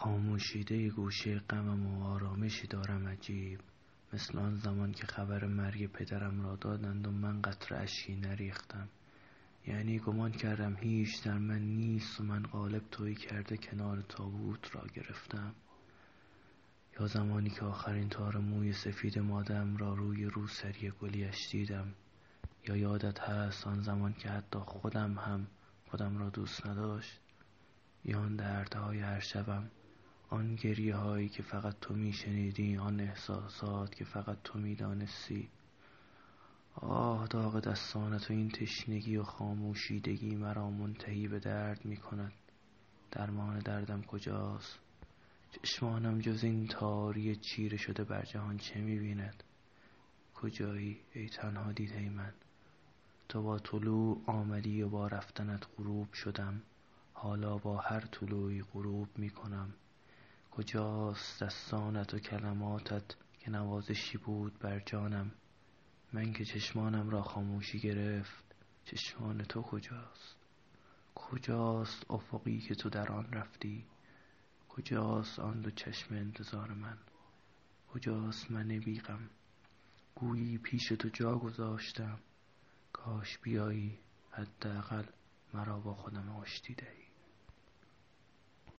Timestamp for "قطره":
7.42-7.78